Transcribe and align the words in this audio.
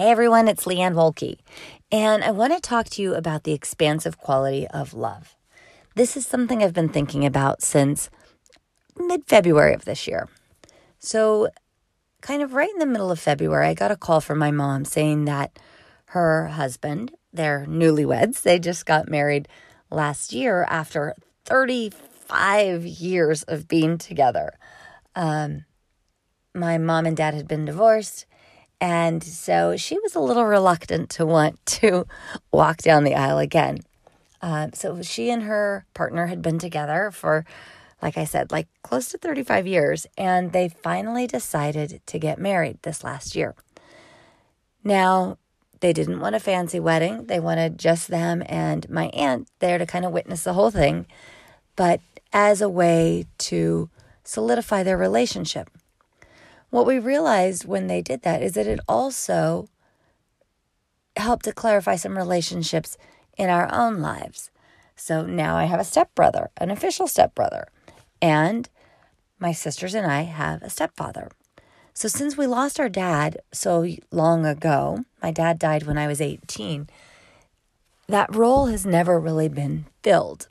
Hey 0.00 0.10
everyone, 0.10 0.48
it's 0.48 0.64
Leanne 0.64 0.94
Wolke, 0.94 1.36
and 1.92 2.24
I 2.24 2.30
want 2.30 2.54
to 2.54 2.60
talk 2.60 2.88
to 2.88 3.02
you 3.02 3.14
about 3.14 3.44
the 3.44 3.52
expansive 3.52 4.16
quality 4.16 4.66
of 4.68 4.94
love. 4.94 5.36
This 5.94 6.16
is 6.16 6.26
something 6.26 6.62
I've 6.62 6.72
been 6.72 6.88
thinking 6.88 7.26
about 7.26 7.60
since 7.60 8.08
mid 8.96 9.26
February 9.26 9.74
of 9.74 9.84
this 9.84 10.08
year. 10.08 10.26
So, 10.98 11.50
kind 12.22 12.40
of 12.40 12.54
right 12.54 12.70
in 12.70 12.78
the 12.78 12.86
middle 12.86 13.10
of 13.10 13.20
February, 13.20 13.66
I 13.66 13.74
got 13.74 13.90
a 13.90 13.96
call 13.96 14.22
from 14.22 14.38
my 14.38 14.50
mom 14.50 14.86
saying 14.86 15.26
that 15.26 15.58
her 16.06 16.46
husband, 16.46 17.12
they're 17.30 17.66
newlyweds, 17.68 18.40
they 18.40 18.58
just 18.58 18.86
got 18.86 19.10
married 19.10 19.48
last 19.90 20.32
year 20.32 20.64
after 20.70 21.14
35 21.44 22.86
years 22.86 23.42
of 23.42 23.68
being 23.68 23.98
together. 23.98 24.54
Um, 25.14 25.66
my 26.54 26.78
mom 26.78 27.04
and 27.04 27.18
dad 27.18 27.34
had 27.34 27.46
been 27.46 27.66
divorced 27.66 28.24
and 28.80 29.22
so 29.22 29.76
she 29.76 29.98
was 29.98 30.14
a 30.14 30.20
little 30.20 30.46
reluctant 30.46 31.10
to 31.10 31.26
want 31.26 31.64
to 31.66 32.06
walk 32.52 32.78
down 32.78 33.04
the 33.04 33.14
aisle 33.14 33.38
again. 33.38 33.80
Uh, 34.42 34.68
so 34.72 35.02
she 35.02 35.30
and 35.30 35.42
her 35.42 35.84
partner 35.92 36.26
had 36.26 36.40
been 36.40 36.58
together 36.58 37.10
for, 37.12 37.44
like 38.00 38.16
I 38.16 38.24
said, 38.24 38.50
like 38.50 38.68
close 38.82 39.08
to 39.10 39.18
35 39.18 39.66
years, 39.66 40.06
and 40.16 40.52
they 40.52 40.68
finally 40.68 41.26
decided 41.26 42.00
to 42.06 42.18
get 42.18 42.38
married 42.38 42.78
this 42.82 43.04
last 43.04 43.36
year. 43.36 43.54
Now, 44.82 45.36
they 45.80 45.92
didn't 45.92 46.20
want 46.20 46.34
a 46.34 46.40
fancy 46.40 46.80
wedding. 46.80 47.26
They 47.26 47.40
wanted 47.40 47.78
just 47.78 48.08
them 48.08 48.42
and 48.46 48.88
my 48.88 49.06
aunt 49.08 49.48
there 49.58 49.76
to 49.76 49.84
kind 49.84 50.06
of 50.06 50.12
witness 50.12 50.44
the 50.44 50.54
whole 50.54 50.70
thing, 50.70 51.06
but 51.76 52.00
as 52.32 52.62
a 52.62 52.68
way 52.68 53.26
to 53.38 53.90
solidify 54.24 54.82
their 54.82 54.96
relationship. 54.96 55.70
What 56.70 56.86
we 56.86 56.98
realized 56.98 57.64
when 57.64 57.88
they 57.88 58.00
did 58.00 58.22
that 58.22 58.42
is 58.42 58.52
that 58.52 58.66
it 58.66 58.80
also 58.88 59.68
helped 61.16 61.44
to 61.44 61.52
clarify 61.52 61.96
some 61.96 62.16
relationships 62.16 62.96
in 63.36 63.50
our 63.50 63.72
own 63.72 63.98
lives. 64.00 64.50
So 64.96 65.24
now 65.26 65.56
I 65.56 65.64
have 65.64 65.80
a 65.80 65.84
stepbrother, 65.84 66.50
an 66.56 66.70
official 66.70 67.06
stepbrother, 67.06 67.68
and 68.22 68.68
my 69.38 69.52
sisters 69.52 69.94
and 69.94 70.06
I 70.06 70.22
have 70.22 70.62
a 70.62 70.70
stepfather. 70.70 71.30
So 71.94 72.06
since 72.06 72.36
we 72.36 72.46
lost 72.46 72.78
our 72.78 72.88
dad 72.88 73.38
so 73.52 73.86
long 74.10 74.46
ago, 74.46 75.04
my 75.22 75.30
dad 75.30 75.58
died 75.58 75.84
when 75.84 75.98
I 75.98 76.06
was 76.06 76.20
18, 76.20 76.88
that 78.06 78.34
role 78.34 78.66
has 78.66 78.86
never 78.86 79.18
really 79.18 79.48
been 79.48 79.86
filled. 80.02 80.48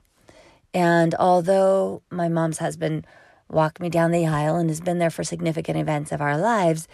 And 0.74 1.16
although 1.16 2.02
my 2.10 2.28
mom's 2.28 2.60
husband 2.60 3.06
walked 3.50 3.80
me 3.80 3.90
down 3.90 4.12
the 4.12 4.28
aisle 4.28 4.56
and 4.56 4.70
has 4.70 4.82
been 4.82 5.00
there 5.00 5.10
for 5.10 5.24
significant 5.24 5.78
events 5.78 6.12
of 6.12 6.22
our 6.22 6.38
lives, 6.38 6.88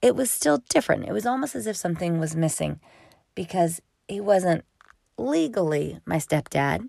it 0.00 0.16
was 0.16 0.30
still 0.30 0.62
different. 0.68 1.06
It 1.06 1.12
was 1.12 1.26
almost 1.26 1.54
as 1.54 1.66
if 1.66 1.76
something 1.76 2.18
was 2.18 2.36
missing 2.36 2.80
because 3.34 3.80
he 4.08 4.20
wasn't 4.20 4.64
legally 5.16 6.00
my 6.04 6.16
stepdad, 6.16 6.88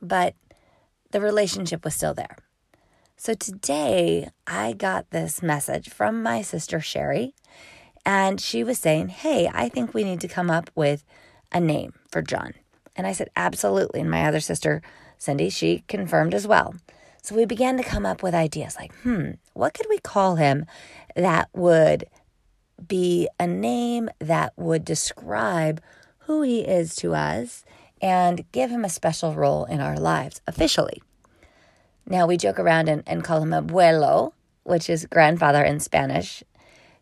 but 0.00 0.34
the 1.10 1.20
relationship 1.20 1.84
was 1.84 1.94
still 1.94 2.14
there. 2.14 2.36
So 3.16 3.34
today 3.34 4.28
I 4.46 4.72
got 4.72 5.10
this 5.10 5.42
message 5.42 5.88
from 5.88 6.22
my 6.22 6.42
sister 6.42 6.80
Sherry, 6.80 7.34
and 8.04 8.40
she 8.40 8.64
was 8.64 8.78
saying, 8.78 9.08
Hey, 9.08 9.48
I 9.52 9.68
think 9.68 9.94
we 9.94 10.04
need 10.04 10.20
to 10.22 10.28
come 10.28 10.50
up 10.50 10.70
with 10.74 11.04
a 11.52 11.60
name 11.60 11.94
for 12.10 12.20
John. 12.20 12.54
And 12.96 13.06
I 13.06 13.12
said, 13.12 13.30
Absolutely. 13.36 14.00
And 14.00 14.10
my 14.10 14.24
other 14.24 14.40
sister, 14.40 14.82
Cindy, 15.18 15.50
she 15.50 15.84
confirmed 15.86 16.34
as 16.34 16.46
well. 16.46 16.74
So 17.22 17.36
we 17.36 17.44
began 17.44 17.76
to 17.76 17.84
come 17.84 18.04
up 18.04 18.22
with 18.22 18.34
ideas 18.34 18.76
like, 18.76 18.92
hmm, 19.02 19.32
what 19.52 19.74
could 19.74 19.86
we 19.88 19.98
call 19.98 20.36
him 20.36 20.66
that 21.14 21.48
would 21.54 22.04
be 22.88 23.28
a 23.38 23.46
name 23.46 24.10
that 24.18 24.52
would 24.56 24.84
describe 24.84 25.80
who 26.20 26.42
he 26.42 26.62
is 26.62 26.96
to 26.96 27.14
us 27.14 27.64
and 28.00 28.44
give 28.50 28.70
him 28.70 28.84
a 28.84 28.88
special 28.88 29.34
role 29.34 29.64
in 29.66 29.80
our 29.80 29.96
lives 29.96 30.40
officially. 30.48 31.00
Now 32.06 32.26
we 32.26 32.36
joke 32.36 32.58
around 32.58 32.88
and, 32.88 33.04
and 33.06 33.22
call 33.22 33.40
him 33.40 33.50
abuelo, 33.50 34.32
which 34.64 34.90
is 34.90 35.06
grandfather 35.06 35.62
in 35.62 35.78
Spanish, 35.78 36.42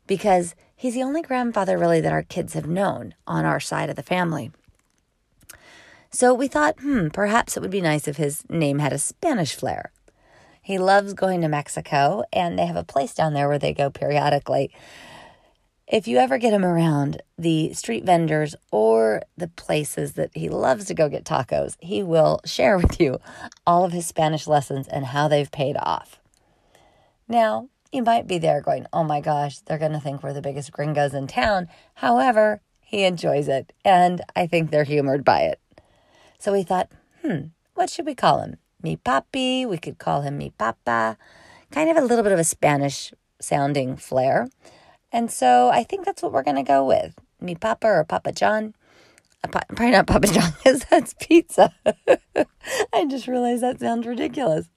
because 0.06 0.54
he's 0.76 0.94
the 0.94 1.02
only 1.02 1.22
grandfather 1.22 1.78
really 1.78 2.02
that 2.02 2.12
our 2.12 2.22
kids 2.22 2.52
have 2.52 2.66
known 2.66 3.14
on 3.26 3.46
our 3.46 3.60
side 3.60 3.88
of 3.88 3.96
the 3.96 4.02
family. 4.02 4.50
So 6.10 6.34
we 6.34 6.48
thought, 6.48 6.78
hmm, 6.80 7.08
perhaps 7.08 7.56
it 7.56 7.60
would 7.60 7.70
be 7.70 7.80
nice 7.80 8.06
if 8.06 8.16
his 8.16 8.44
name 8.50 8.80
had 8.80 8.92
a 8.92 8.98
Spanish 8.98 9.54
flair. 9.54 9.92
He 10.70 10.78
loves 10.78 11.14
going 11.14 11.40
to 11.40 11.48
Mexico, 11.48 12.22
and 12.32 12.56
they 12.56 12.64
have 12.64 12.76
a 12.76 12.84
place 12.84 13.12
down 13.12 13.34
there 13.34 13.48
where 13.48 13.58
they 13.58 13.74
go 13.74 13.90
periodically. 13.90 14.72
If 15.88 16.06
you 16.06 16.18
ever 16.18 16.38
get 16.38 16.52
him 16.52 16.64
around 16.64 17.22
the 17.36 17.72
street 17.72 18.04
vendors 18.04 18.54
or 18.70 19.22
the 19.36 19.48
places 19.48 20.12
that 20.12 20.30
he 20.32 20.48
loves 20.48 20.84
to 20.84 20.94
go 20.94 21.08
get 21.08 21.24
tacos, 21.24 21.76
he 21.80 22.04
will 22.04 22.38
share 22.44 22.78
with 22.78 23.00
you 23.00 23.18
all 23.66 23.84
of 23.84 23.90
his 23.90 24.06
Spanish 24.06 24.46
lessons 24.46 24.86
and 24.86 25.06
how 25.06 25.26
they've 25.26 25.50
paid 25.50 25.76
off. 25.76 26.20
Now, 27.26 27.68
you 27.90 28.04
might 28.04 28.28
be 28.28 28.38
there 28.38 28.60
going, 28.60 28.86
oh 28.92 29.02
my 29.02 29.20
gosh, 29.20 29.58
they're 29.58 29.76
going 29.76 29.90
to 29.90 29.98
think 29.98 30.22
we're 30.22 30.32
the 30.32 30.40
biggest 30.40 30.70
gringos 30.70 31.14
in 31.14 31.26
town. 31.26 31.66
However, 31.94 32.60
he 32.80 33.02
enjoys 33.02 33.48
it, 33.48 33.72
and 33.84 34.22
I 34.36 34.46
think 34.46 34.70
they're 34.70 34.84
humored 34.84 35.24
by 35.24 35.40
it. 35.40 35.60
So 36.38 36.52
we 36.52 36.62
thought, 36.62 36.92
hmm, 37.24 37.46
what 37.74 37.90
should 37.90 38.06
we 38.06 38.14
call 38.14 38.42
him? 38.42 38.58
Mi 38.82 38.96
papi. 38.96 39.66
We 39.66 39.78
could 39.78 39.98
call 39.98 40.22
him 40.22 40.38
mi 40.38 40.50
papa. 40.56 41.16
Kind 41.70 41.90
of 41.90 41.96
a 41.96 42.06
little 42.06 42.24
bit 42.24 42.32
of 42.32 42.38
a 42.38 42.44
Spanish 42.44 43.12
sounding 43.40 43.96
flair. 43.96 44.48
And 45.12 45.30
so 45.30 45.70
I 45.70 45.82
think 45.82 46.04
that's 46.04 46.22
what 46.22 46.32
we're 46.32 46.42
going 46.42 46.56
to 46.56 46.62
go 46.62 46.84
with. 46.84 47.14
Mi 47.40 47.54
papa 47.54 47.86
or 47.86 48.04
Papa 48.04 48.32
John. 48.32 48.74
Uh, 49.42 49.48
probably 49.48 49.90
not 49.90 50.06
Papa 50.06 50.26
John 50.26 50.52
because 50.58 50.84
that's 50.84 51.14
pizza. 51.20 51.72
I 52.92 53.06
just 53.06 53.26
realized 53.26 53.62
that 53.62 53.80
sounds 53.80 54.06
ridiculous. 54.06 54.68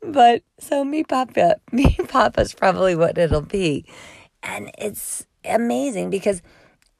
But 0.00 0.42
so 0.58 0.84
mi 0.84 1.04
papa, 1.04 1.56
mi 1.72 1.96
papa's 2.08 2.54
probably 2.54 2.94
what 2.94 3.18
it'll 3.18 3.40
be. 3.40 3.84
And 4.42 4.70
it's 4.78 5.26
amazing 5.44 6.10
because 6.10 6.42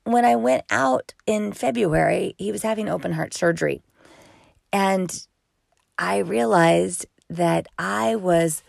when 0.04 0.25
I 0.25 0.37
went 0.37 0.64
out 0.70 1.14
in 1.26 1.53
February, 1.53 2.34
he 2.38 2.53
was 2.53 2.62
having 2.62 2.88
open 2.88 3.12
heart 3.12 3.32
surgery. 3.32 3.82
And 4.72 5.26
I 5.99 6.19
realized 6.19 7.06
that 7.31 7.66
I 7.78 8.16
was 8.16 8.62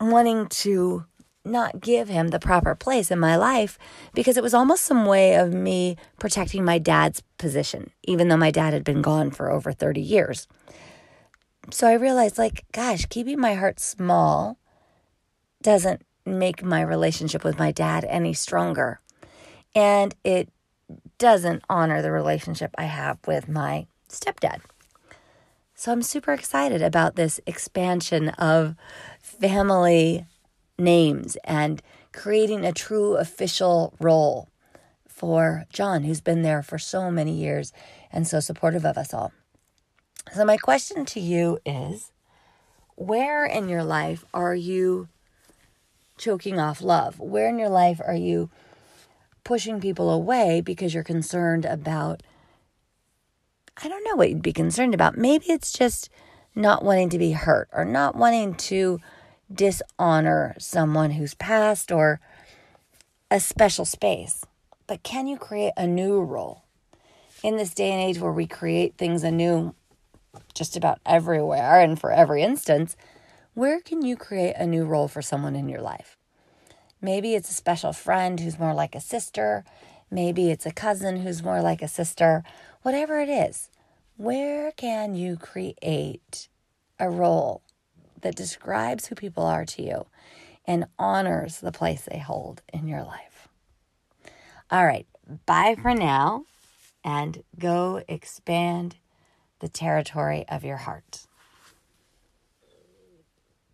wanting 0.00 0.46
to 0.48 1.04
not 1.44 1.80
give 1.80 2.08
him 2.08 2.28
the 2.28 2.38
proper 2.38 2.74
place 2.74 3.10
in 3.10 3.18
my 3.18 3.36
life 3.36 3.78
because 4.14 4.36
it 4.36 4.42
was 4.42 4.54
almost 4.54 4.84
some 4.84 5.06
way 5.06 5.34
of 5.34 5.52
me 5.52 5.96
protecting 6.18 6.64
my 6.64 6.78
dad's 6.78 7.22
position, 7.38 7.90
even 8.04 8.28
though 8.28 8.36
my 8.36 8.50
dad 8.50 8.72
had 8.72 8.84
been 8.84 9.02
gone 9.02 9.30
for 9.30 9.50
over 9.50 9.72
30 9.72 10.00
years. 10.00 10.46
So 11.70 11.86
I 11.86 11.94
realized, 11.94 12.38
like, 12.38 12.64
gosh, 12.72 13.06
keeping 13.06 13.40
my 13.40 13.54
heart 13.54 13.80
small 13.80 14.58
doesn't 15.62 16.02
make 16.24 16.62
my 16.62 16.80
relationship 16.80 17.44
with 17.44 17.58
my 17.58 17.72
dad 17.72 18.04
any 18.08 18.32
stronger. 18.32 19.00
And 19.74 20.14
it 20.24 20.50
doesn't 21.18 21.62
honor 21.68 22.00
the 22.00 22.12
relationship 22.12 22.74
I 22.78 22.84
have 22.84 23.18
with 23.26 23.48
my 23.48 23.86
stepdad. 24.08 24.60
So 25.78 25.92
I'm 25.92 26.02
super 26.02 26.32
excited 26.32 26.82
about 26.82 27.14
this 27.14 27.38
expansion 27.46 28.30
of 28.30 28.74
family 29.20 30.26
names 30.76 31.36
and 31.44 31.80
creating 32.12 32.64
a 32.64 32.72
true 32.72 33.14
official 33.14 33.94
role 34.00 34.48
for 35.06 35.66
John, 35.72 36.02
who's 36.02 36.20
been 36.20 36.42
there 36.42 36.64
for 36.64 36.80
so 36.80 37.12
many 37.12 37.30
years 37.30 37.72
and 38.10 38.26
so 38.26 38.40
supportive 38.40 38.84
of 38.84 38.98
us 38.98 39.14
all. 39.14 39.30
So, 40.34 40.44
my 40.44 40.56
question 40.56 41.04
to 41.04 41.20
you 41.20 41.60
is 41.64 42.10
where 42.96 43.46
in 43.46 43.68
your 43.68 43.84
life 43.84 44.24
are 44.34 44.56
you 44.56 45.06
choking 46.18 46.58
off 46.58 46.82
love? 46.82 47.20
Where 47.20 47.48
in 47.48 47.56
your 47.56 47.68
life 47.68 48.00
are 48.04 48.16
you 48.16 48.50
pushing 49.44 49.80
people 49.80 50.10
away 50.10 50.60
because 50.60 50.92
you're 50.92 51.04
concerned 51.04 51.64
about 51.64 52.24
I 53.80 53.88
don't 53.88 54.04
know 54.04 54.16
what 54.16 54.28
you'd 54.28 54.42
be 54.42 54.52
concerned 54.52 54.94
about. 54.94 55.16
Maybe 55.16 55.46
it's 55.46 55.72
just 55.72 56.10
not 56.54 56.84
wanting 56.84 57.10
to 57.10 57.18
be 57.18 57.32
hurt 57.32 57.68
or 57.72 57.84
not 57.84 58.16
wanting 58.16 58.54
to 58.54 58.98
dishonor 59.52 60.56
someone 60.58 61.12
who's 61.12 61.34
passed 61.34 61.92
or 61.92 62.20
a 63.30 63.38
special 63.38 63.84
space. 63.84 64.44
But 64.86 65.02
can 65.02 65.26
you 65.26 65.36
create 65.36 65.74
a 65.76 65.86
new 65.86 66.20
role? 66.20 66.64
In 67.42 67.56
this 67.56 67.72
day 67.72 67.92
and 67.92 68.00
age 68.00 68.20
where 68.20 68.32
we 68.32 68.46
create 68.46 68.96
things 68.96 69.22
anew 69.22 69.74
just 70.54 70.76
about 70.76 70.98
everywhere 71.06 71.78
and 71.78 72.00
for 72.00 72.10
every 72.10 72.42
instance, 72.42 72.96
where 73.54 73.80
can 73.80 74.02
you 74.02 74.16
create 74.16 74.54
a 74.56 74.66
new 74.66 74.84
role 74.84 75.06
for 75.06 75.22
someone 75.22 75.54
in 75.54 75.68
your 75.68 75.80
life? 75.80 76.16
Maybe 77.00 77.36
it's 77.36 77.50
a 77.50 77.54
special 77.54 77.92
friend 77.92 78.40
who's 78.40 78.58
more 78.58 78.74
like 78.74 78.96
a 78.96 79.00
sister. 79.00 79.64
Maybe 80.10 80.50
it's 80.50 80.66
a 80.66 80.72
cousin 80.72 81.20
who's 81.20 81.42
more 81.42 81.60
like 81.60 81.82
a 81.82 81.88
sister 81.88 82.42
whatever 82.82 83.20
it 83.20 83.28
is, 83.28 83.70
where 84.16 84.72
can 84.72 85.14
you 85.14 85.36
create 85.36 86.48
a 86.98 87.10
role 87.10 87.62
that 88.20 88.34
describes 88.34 89.06
who 89.06 89.14
people 89.14 89.44
are 89.44 89.64
to 89.64 89.82
you 89.82 90.06
and 90.66 90.86
honors 90.98 91.60
the 91.60 91.72
place 91.72 92.02
they 92.10 92.18
hold 92.18 92.62
in 92.72 92.88
your 92.88 93.02
life? 93.02 93.48
All 94.70 94.84
right, 94.84 95.06
bye 95.46 95.76
for 95.80 95.94
now 95.94 96.44
and 97.04 97.42
go 97.58 98.02
expand 98.08 98.96
the 99.60 99.68
territory 99.68 100.44
of 100.48 100.64
your 100.64 100.76
heart. 100.78 101.26